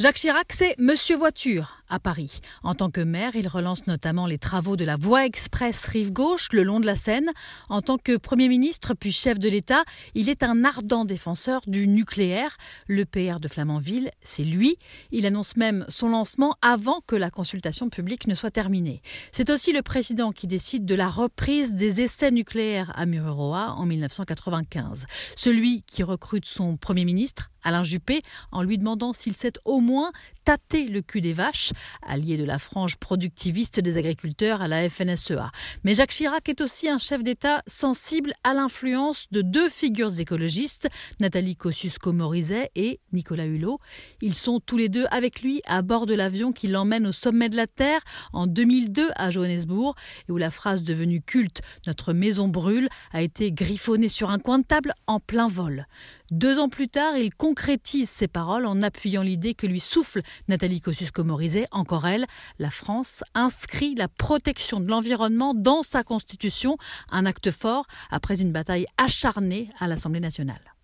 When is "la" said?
4.84-4.96, 6.86-6.96, 17.16-17.30, 20.94-21.08, 32.46-32.58, 34.66-34.88, 47.56-47.66, 50.38-50.50, 62.58-62.70, 63.94-64.08